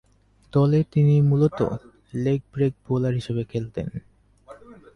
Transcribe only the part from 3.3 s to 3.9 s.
খেলতেন।